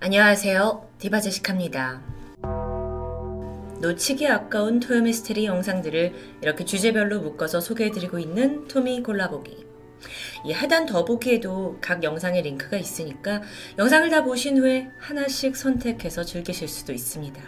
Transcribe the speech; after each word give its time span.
안녕하세요. 0.00 0.90
디바제식합니다. 0.98 2.00
놓치기 3.80 4.28
아까운 4.28 4.78
토요미스테리 4.78 5.44
영상들을 5.44 6.38
이렇게 6.40 6.64
주제별로 6.64 7.20
묶어서 7.20 7.60
소개해드리고 7.60 8.20
있는 8.20 8.68
토미 8.68 9.02
골라보기. 9.02 9.66
이 10.44 10.52
하단 10.52 10.86
더보기에도 10.86 11.78
각 11.80 12.04
영상의 12.04 12.42
링크가 12.42 12.76
있으니까 12.76 13.42
영상을 13.76 14.08
다 14.08 14.22
보신 14.22 14.58
후에 14.58 14.88
하나씩 15.00 15.56
선택해서 15.56 16.22
즐기실 16.22 16.68
수도 16.68 16.92
있습니다. 16.92 17.42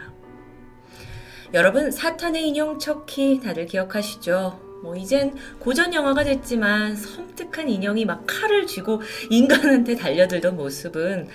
여러분, 1.54 1.92
사탄의 1.92 2.48
인형 2.48 2.80
척키 2.80 3.38
다들 3.44 3.66
기억하시죠? 3.66 4.80
뭐 4.82 4.96
이젠 4.96 5.36
고전 5.60 5.94
영화가 5.94 6.24
됐지만 6.24 6.96
섬뜩한 6.96 7.68
인형이 7.68 8.06
막 8.06 8.24
칼을 8.26 8.66
쥐고 8.66 9.02
인간한테 9.30 9.94
달려들던 9.94 10.56
모습은 10.56 11.28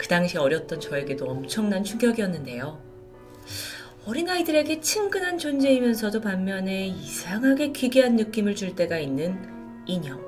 그 0.00 0.08
당시 0.08 0.38
어렸던 0.38 0.80
저에게도 0.80 1.26
엄청난 1.26 1.84
충격이었는데요. 1.84 2.80
어린아이들에게 4.06 4.80
친근한 4.80 5.36
존재이면서도 5.36 6.22
반면에 6.22 6.86
이상하게 6.86 7.72
기괴한 7.72 8.16
느낌을 8.16 8.54
줄 8.54 8.74
때가 8.74 8.98
있는 8.98 9.38
인형. 9.84 10.18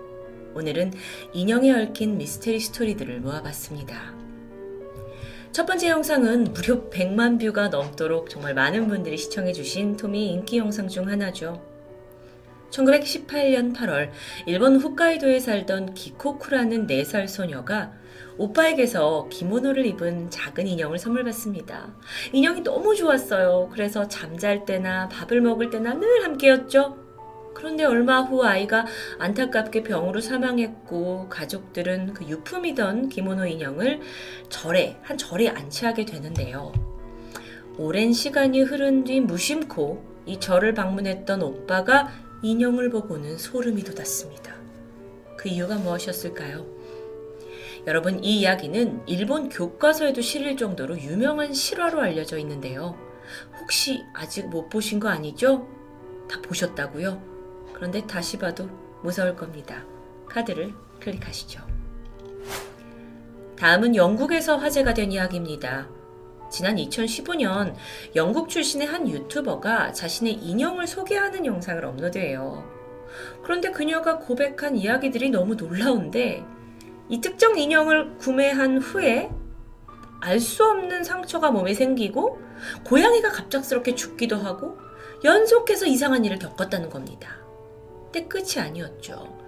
오늘은 0.54 0.92
인형에 1.32 1.72
얽힌 1.72 2.18
미스테리 2.18 2.60
스토리들을 2.60 3.20
모아봤습니다. 3.20 4.14
첫 5.52 5.64
번째 5.64 5.88
영상은 5.88 6.52
무려 6.52 6.90
100만 6.90 7.40
뷰가 7.40 7.68
넘도록 7.68 8.28
정말 8.28 8.52
많은 8.52 8.88
분들이 8.88 9.16
시청해주신 9.16 9.96
토미 9.96 10.32
인기 10.32 10.58
영상 10.58 10.86
중 10.86 11.08
하나죠. 11.08 11.71
1918년 12.72 13.74
8월 13.74 14.10
일본 14.46 14.80
홋카이도에 14.80 15.38
살던 15.38 15.94
기코쿠라는 15.94 16.86
4살 16.86 17.28
소녀가 17.28 17.92
오빠에게서 18.38 19.28
기모노를 19.30 19.84
입은 19.86 20.30
작은 20.30 20.66
인형을 20.66 20.98
선물 20.98 21.22
받습니다. 21.24 21.94
인형이 22.32 22.62
너무 22.62 22.96
좋았어요. 22.96 23.68
그래서 23.72 24.08
잠잘 24.08 24.64
때나 24.64 25.08
밥을 25.08 25.40
먹을 25.42 25.70
때나 25.70 25.94
늘 25.94 26.24
함께였죠. 26.24 26.98
그런데 27.54 27.84
얼마 27.84 28.22
후 28.22 28.42
아이가 28.42 28.86
안타깝게 29.18 29.82
병으로 29.82 30.20
사망했고 30.20 31.28
가족들은 31.28 32.14
그 32.14 32.26
유품이던 32.26 33.10
기모노 33.10 33.46
인형을 33.46 34.00
절에 34.48 34.96
한 35.02 35.18
절에 35.18 35.48
안치하게 35.48 36.06
되는데요. 36.06 36.72
오랜 37.76 38.12
시간이 38.12 38.62
흐른 38.62 39.04
뒤 39.04 39.20
무심코 39.20 40.02
이 40.24 40.40
절을 40.40 40.74
방문했던 40.74 41.42
오빠가 41.42 42.10
인형을 42.42 42.90
보고는 42.90 43.38
소름이 43.38 43.84
돋았습니다. 43.84 44.54
그 45.36 45.48
이유가 45.48 45.76
무엇이었을까요? 45.76 46.66
여러분, 47.86 48.22
이 48.22 48.40
이야기는 48.40 49.02
일본 49.06 49.48
교과서에도 49.48 50.20
실릴 50.20 50.56
정도로 50.56 50.98
유명한 51.00 51.52
실화로 51.52 52.00
알려져 52.00 52.38
있는데요. 52.38 52.96
혹시 53.60 54.02
아직 54.12 54.48
못 54.48 54.68
보신 54.68 55.00
거 55.00 55.08
아니죠? 55.08 55.66
다 56.28 56.40
보셨다고요? 56.42 57.20
그런데 57.72 58.06
다시 58.06 58.38
봐도 58.38 58.68
무서울 59.02 59.34
겁니다. 59.34 59.84
카드를 60.26 60.72
클릭하시죠. 61.00 61.60
다음은 63.56 63.94
영국에서 63.96 64.56
화제가 64.56 64.94
된 64.94 65.12
이야기입니다. 65.12 65.88
지난 66.52 66.76
2015년 66.76 67.74
영국 68.14 68.50
출신의 68.50 68.86
한 68.86 69.08
유튜버가 69.08 69.92
자신의 69.92 70.34
인형을 70.34 70.86
소개하는 70.86 71.46
영상을 71.46 71.82
업로드해요. 71.82 72.62
그런데 73.42 73.70
그녀가 73.70 74.18
고백한 74.18 74.76
이야기들이 74.76 75.30
너무 75.30 75.54
놀라운데 75.54 76.44
이 77.08 77.20
특정 77.22 77.58
인형을 77.58 78.18
구매한 78.18 78.78
후에 78.78 79.30
알 80.20 80.38
수 80.38 80.64
없는 80.64 81.02
상처가 81.02 81.50
몸에 81.50 81.72
생기고 81.72 82.38
고양이가 82.84 83.30
갑작스럽게 83.30 83.94
죽기도 83.94 84.36
하고 84.36 84.78
연속해서 85.24 85.86
이상한 85.86 86.24
일을 86.24 86.38
겪었다는 86.38 86.90
겁니다. 86.90 87.38
근데 88.04 88.28
끝이 88.28 88.58
아니었죠. 88.58 89.38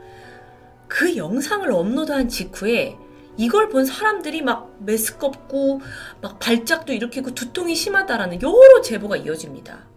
그 0.89 1.17
영상을 1.17 1.71
업로드한 1.71 2.29
직후에 2.29 2.97
이걸 3.37 3.69
본 3.69 3.85
사람들이 3.85 4.43
막 4.43 4.77
메스껍고 4.81 5.81
막 6.21 6.39
발작도 6.39 6.93
일으키고 6.93 7.35
두통이 7.35 7.75
심하다라는 7.75 8.43
여러 8.43 8.81
제보가 8.83 9.17
이어집니다. 9.17 9.95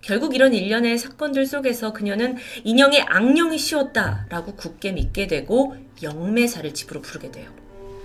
결국 0.00 0.34
이런 0.34 0.52
일련의 0.52 0.98
사건들 0.98 1.46
속에서 1.46 1.94
그녀는 1.94 2.36
인형에 2.62 3.00
악령이 3.00 3.56
씌웠다라고 3.56 4.54
굳게 4.54 4.92
믿게 4.92 5.26
되고 5.26 5.76
영매사를 6.02 6.74
집으로 6.74 7.00
부르게 7.00 7.30
돼요. 7.30 7.50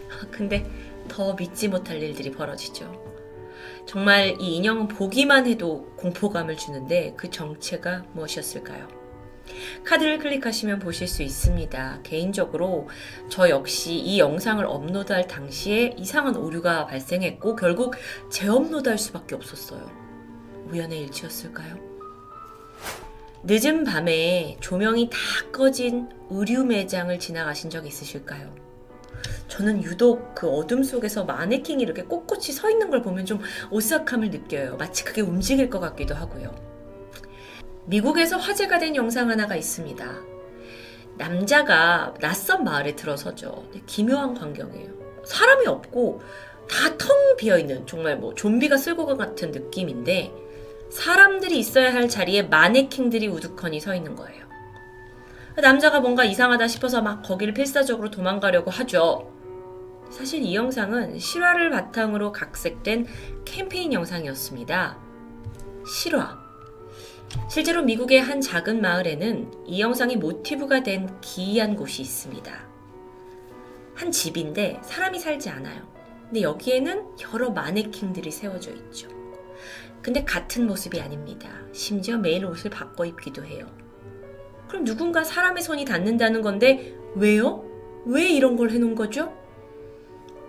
아, 0.09 0.25
근데 0.31 0.65
더 1.09 1.33
믿지 1.33 1.67
못할 1.67 2.01
일들이 2.01 2.31
벌어지죠. 2.31 3.09
정말 3.85 4.39
이 4.39 4.55
인형은 4.55 4.87
보기만 4.87 5.47
해도 5.47 5.91
공포감을 5.97 6.55
주는데 6.55 7.15
그 7.17 7.29
정체가 7.29 8.05
무엇이었을까요? 8.13 8.98
카드를 9.89 10.19
클릭하시면 10.19 10.77
보실 10.77 11.07
수 11.07 11.23
있습니다. 11.23 12.01
개인적으로 12.03 12.87
저 13.27 13.49
역시 13.49 13.95
이 13.95 14.19
영상을 14.19 14.63
업로드할 14.63 15.25
당시에 15.25 15.95
이상한 15.97 16.35
오류가 16.35 16.85
발생했고 16.85 17.55
결국 17.55 17.95
재업로드할 18.29 18.99
수밖에 18.99 19.33
없었어요. 19.33 19.89
우연의 20.67 21.01
일치였을까요? 21.05 21.77
늦은 23.41 23.83
밤에 23.83 24.57
조명이 24.59 25.09
다 25.09 25.17
꺼진 25.51 26.07
의류 26.29 26.65
매장을 26.65 27.17
지나가신 27.17 27.71
적 27.71 27.87
있으실까요? 27.87 28.53
저는 29.47 29.81
유독 29.81 30.35
그 30.35 30.47
어둠 30.47 30.83
속에서 30.83 31.23
마네킹이 31.23 31.81
이렇게 31.81 32.03
꼿꼿이 32.03 32.51
서 32.51 32.69
있는 32.69 32.91
걸 32.91 33.01
보면 33.01 33.25
좀 33.25 33.39
오싹함을 33.71 34.29
느껴요. 34.29 34.77
마치 34.77 35.03
그게 35.03 35.21
움직일 35.21 35.67
것 35.67 35.79
같기도 35.79 36.13
하고요. 36.13 36.68
미국에서 37.89 38.37
화제가 38.37 38.77
된 38.77 38.95
영상 38.95 39.29
하나가 39.29 39.55
있습니다. 39.55 40.05
남자가 41.17 42.13
낯선 42.21 42.63
마을에 42.63 42.95
들어서죠. 42.95 43.67
기묘한 43.87 44.35
광경이에요. 44.35 45.23
사람이 45.25 45.65
없고 45.67 46.21
다 46.69 46.95
텅 46.97 47.35
비어 47.35 47.57
있는 47.57 47.87
정말 47.87 48.17
뭐 48.17 48.35
좀비가 48.35 48.77
쓸고 48.77 49.07
간 49.07 49.17
같은 49.17 49.51
느낌인데 49.51 50.31
사람들이 50.91 51.57
있어야 51.57 51.93
할 51.93 52.07
자리에 52.07 52.43
마네킹들이 52.43 53.27
우두커니 53.27 53.79
서 53.79 53.95
있는 53.95 54.15
거예요. 54.15 54.45
남자가 55.57 55.99
뭔가 55.99 56.23
이상하다 56.23 56.67
싶어서 56.67 57.01
막 57.01 57.23
거기를 57.23 57.53
필사적으로 57.55 58.11
도망가려고 58.11 58.69
하죠. 58.69 59.33
사실 60.11 60.43
이 60.43 60.55
영상은 60.55 61.17
실화를 61.17 61.71
바탕으로 61.71 62.31
각색된 62.31 63.07
캠페인 63.45 63.93
영상이었습니다. 63.93 64.97
실화. 65.87 66.48
실제로 67.47 67.83
미국의 67.83 68.21
한 68.21 68.41
작은 68.41 68.81
마을에는 68.81 69.51
이 69.65 69.81
영상이 69.81 70.17
모티브가 70.17 70.83
된 70.83 71.19
기이한 71.21 71.75
곳이 71.75 72.01
있습니다. 72.01 72.67
한 73.95 74.11
집인데 74.11 74.79
사람이 74.83 75.19
살지 75.19 75.49
않아요. 75.49 75.81
근데 76.25 76.41
여기에는 76.41 77.05
여러 77.33 77.49
마네킹들이 77.49 78.31
세워져 78.31 78.71
있죠. 78.71 79.09
근데 80.01 80.23
같은 80.23 80.67
모습이 80.67 81.01
아닙니다. 81.01 81.49
심지어 81.73 82.17
매일 82.17 82.45
옷을 82.45 82.69
바꿔 82.71 83.05
입기도 83.05 83.43
해요. 83.43 83.67
그럼 84.67 84.85
누군가 84.85 85.23
사람의 85.23 85.63
손이 85.63 85.85
닿는다는 85.85 86.41
건데 86.41 86.95
왜요? 87.15 87.65
왜 88.05 88.29
이런 88.29 88.55
걸 88.55 88.69
해놓은 88.71 88.95
거죠? 88.95 89.33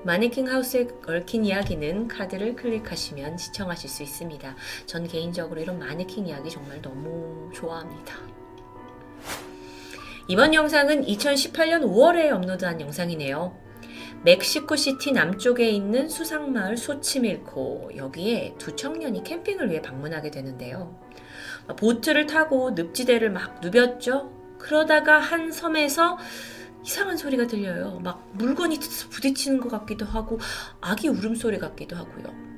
마네킹 0.03 0.49
하우스에 0.49 0.89
얽힌 1.07 1.45
이야기는 1.45 2.09
카드를 2.09 2.57
클릭하시면 2.57 3.37
시청하실 3.37 3.91
수 3.91 4.03
있습니다. 4.03 4.57
전 4.87 5.07
개인적으로 5.07 5.61
이런 5.61 5.79
마네킹 5.79 6.27
이야기 6.27 6.49
정말 6.49 6.81
너무 6.81 7.51
좋아합니다. 7.53 8.15
이번 10.27 10.55
영상은 10.55 11.05
2018년 11.05 11.83
5월에 11.83 12.31
업로드한 12.31 12.81
영상이네요. 12.81 13.55
멕시코시티 14.23 15.13
남쪽에 15.13 15.69
있는 15.69 16.09
수상마을 16.09 16.77
소치밀코 16.77 17.91
여기에 17.97 18.55
두 18.59 18.77
청년이 18.77 19.25
캠핑을 19.25 19.71
위해 19.71 19.83
방문하게 19.83 20.31
되는데요. 20.31 20.99
보트를 21.77 22.27
타고 22.27 22.71
늪지대를 22.71 23.31
막 23.31 23.61
누볐죠. 23.61 24.31
그러다가 24.59 25.19
한 25.19 25.51
섬에서 25.51 26.19
이상한 26.85 27.17
소리가 27.17 27.47
들려요. 27.47 28.01
막 28.01 28.29
물건이 28.33 28.79
부딪히는 29.11 29.61
것 29.61 29.69
같기도 29.69 30.07
하고 30.07 30.39
아기 30.81 31.09
울음소리 31.09 31.59
같기도 31.59 31.97
하고요. 31.97 32.51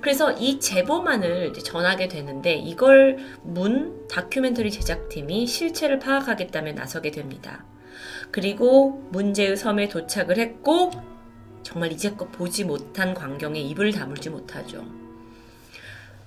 그래서 0.00 0.32
이 0.32 0.60
제보만을 0.60 1.54
전하게 1.54 2.08
되는데 2.08 2.52
이걸 2.52 3.16
문 3.42 4.06
다큐멘터리 4.08 4.70
제작팀이 4.70 5.46
실체를 5.46 5.98
파악하겠다며 5.98 6.72
나서게 6.72 7.10
됩니다. 7.10 7.64
그리고 8.30 9.02
문제의 9.10 9.56
섬에 9.56 9.88
도착을 9.88 10.36
했고 10.38 10.90
정말 11.62 11.90
이제껏 11.92 12.30
보지 12.30 12.64
못한 12.64 13.14
광경에 13.14 13.58
입을 13.60 13.92
다물지 13.92 14.28
못하죠. 14.28 14.84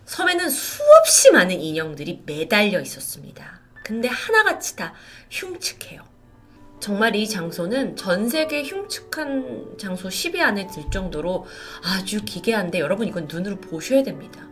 섬에는 0.06 0.50
수없이 0.50 1.31
많은 1.31 1.60
인형들이 1.62 2.24
매달려 2.25 2.81
있었습니다. 2.81 3.60
근데 3.83 4.07
하나같이 4.07 4.75
다 4.75 4.94
흉측해요. 5.30 6.17
정말 6.79 7.15
이 7.15 7.27
장소는 7.27 7.95
전 7.95 8.29
세계 8.29 8.63
흉측한 8.63 9.77
장소 9.77 10.09
10위 10.09 10.39
안에 10.39 10.68
들 10.68 10.83
정도로 10.91 11.45
아주 11.83 12.24
기괴한데 12.24 12.79
여러분 12.79 13.07
이건 13.07 13.27
눈으로 13.31 13.57
보셔야 13.57 14.03
됩니다. 14.03 14.47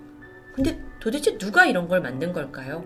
근데 0.54 0.81
도대체 1.00 1.38
누가 1.38 1.66
이런 1.66 1.88
걸 1.88 2.01
만든 2.01 2.33
걸까요? 2.33 2.83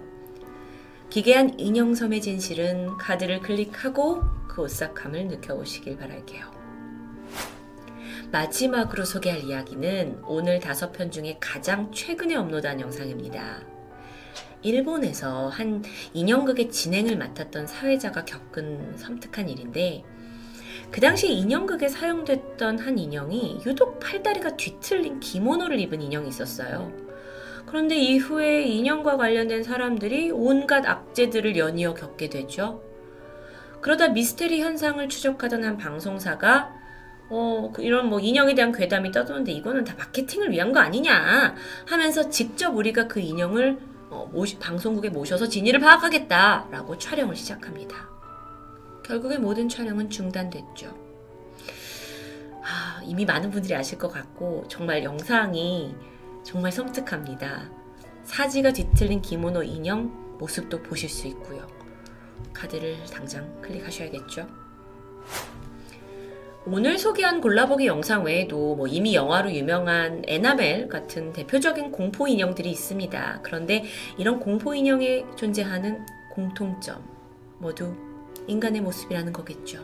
기괴한 1.09 1.59
인형섬의 1.59 2.21
진실은 2.21 2.97
카드를 2.97 3.39
클릭하고 3.39 4.21
그 4.47 4.61
오싹함을 4.63 5.27
느껴보시길 5.27 5.97
바랄게요. 5.97 6.59
마지막으로 8.31 9.05
소개할 9.05 9.43
이야기는 9.43 10.21
오늘 10.25 10.59
다섯 10.59 10.91
편 10.91 11.09
중에 11.09 11.37
가장 11.39 11.91
최근에 11.91 12.35
업로드한 12.35 12.79
영상입니다. 12.79 13.78
일본에서 14.61 15.47
한 15.47 15.83
인형극의 16.13 16.69
진행을 16.69 17.17
맡았던 17.17 17.67
사회자가 17.67 18.25
겪은 18.25 18.97
섬뜩한 18.97 19.49
일인데 19.49 20.03
그 20.91 21.01
당시 21.01 21.31
인형극에 21.31 21.87
사용됐던 21.87 22.79
한 22.79 22.97
인형이 22.97 23.61
유독 23.65 23.99
팔다리가 23.99 24.57
뒤틀린 24.57 25.19
기모노를 25.19 25.79
입은 25.79 26.01
인형이 26.01 26.27
있었어요. 26.27 26.91
그런데 27.67 27.95
이후에 27.95 28.63
인형과 28.63 29.17
관련된 29.17 29.63
사람들이 29.63 30.31
온갖 30.31 30.85
악재들을 30.87 31.55
연이어 31.55 31.93
겪게 31.93 32.29
되죠. 32.29 32.81
그러다 33.81 34.09
미스테리 34.09 34.61
현상을 34.61 35.07
추적하던 35.07 35.63
한 35.63 35.77
방송사가 35.77 36.73
어, 37.29 37.71
그 37.71 37.83
이런 37.83 38.09
뭐 38.09 38.19
인형에 38.19 38.55
대한 38.55 38.71
괴담이 38.71 39.11
떠도는데 39.11 39.51
이거는 39.51 39.83
다 39.83 39.93
마케팅을 39.97 40.49
위한 40.51 40.71
거 40.73 40.79
아니냐 40.79 41.55
하면서 41.85 42.29
직접 42.29 42.75
우리가 42.75 43.07
그 43.07 43.19
인형을 43.19 43.77
어, 44.09 44.27
모시, 44.31 44.57
방송국에 44.57 45.09
모셔서 45.09 45.47
진위를 45.47 45.79
파악하겠다라고 45.79 46.97
촬영을 46.97 47.35
시작합니다. 47.35 48.09
결국에 49.03 49.37
모든 49.37 49.69
촬영은 49.69 50.09
중단됐죠. 50.09 50.95
아, 52.63 53.01
이미 53.03 53.25
많은 53.25 53.49
분들이 53.49 53.75
아실 53.75 53.97
것 53.97 54.09
같고 54.09 54.65
정말 54.67 55.03
영상이 55.03 55.95
정말 56.43 56.71
섬뜩합니다. 56.71 57.69
사지가 58.23 58.73
뒤틀린 58.73 59.21
기모노 59.21 59.63
인형 59.63 60.37
모습도 60.37 60.83
보실 60.83 61.09
수 61.09 61.27
있고요. 61.27 61.67
카드를 62.53 62.97
당장 63.11 63.61
클릭하셔야겠죠. 63.61 64.47
오늘 66.71 66.99
소개한 66.99 67.41
골라보기 67.41 67.87
영상 67.87 68.25
외에도 68.25 68.75
뭐 68.75 68.85
이미 68.85 69.15
영화로 69.15 69.51
유명한 69.51 70.21
에나멜 70.27 70.87
같은 70.87 71.33
대표적인 71.33 71.91
공포 71.91 72.27
인형들이 72.27 72.69
있습니다. 72.69 73.39
그런데 73.41 73.85
이런 74.19 74.39
공포 74.39 74.75
인형에 74.75 75.25
존재하는 75.35 76.05
공통점 76.31 77.03
모두 77.57 77.95
인간의 78.45 78.81
모습이라는 78.81 79.33
거겠죠. 79.33 79.83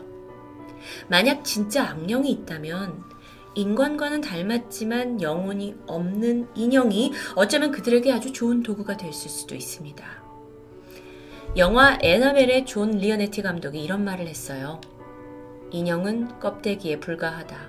만약 1.08 1.44
진짜 1.44 1.88
악령이 1.90 2.30
있다면 2.30 3.02
인간과는 3.56 4.20
닮았지만 4.20 5.20
영혼이 5.20 5.74
없는 5.88 6.50
인형이 6.54 7.12
어쩌면 7.34 7.72
그들에게 7.72 8.12
아주 8.12 8.32
좋은 8.32 8.62
도구가 8.62 8.96
됐을 8.96 9.28
수도 9.28 9.56
있습니다. 9.56 10.04
영화 11.56 11.98
애나벨의 12.00 12.64
존 12.64 12.92
레오네티 12.92 13.42
감독이 13.42 13.82
이런 13.82 14.04
말을 14.04 14.28
했어요. 14.28 14.80
인형은 15.76 16.40
껍데기에 16.40 17.00
불과하다. 17.00 17.68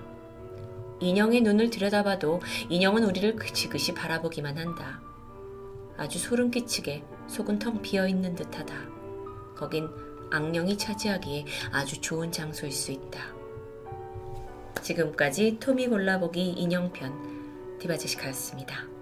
인형의 1.00 1.42
눈을 1.42 1.68
들여다봐도 1.68 2.40
인형은 2.70 3.04
우리를 3.04 3.36
그지그시 3.36 3.92
바라보기만 3.92 4.56
한다. 4.56 5.02
아주 5.98 6.18
소름 6.18 6.50
끼치게 6.50 7.04
속은 7.26 7.58
텅 7.58 7.82
비어 7.82 8.08
있는 8.08 8.34
듯하다. 8.34 8.74
거긴 9.54 9.90
악령이 10.30 10.78
차지하기에 10.78 11.44
아주 11.70 12.00
좋은 12.00 12.32
장소일 12.32 12.72
수 12.72 12.92
있다. 12.92 13.20
지금까지 14.80 15.58
토미 15.60 15.88
골라보기 15.88 16.52
인형편 16.52 17.78
디바제시카였습니다. 17.78 18.97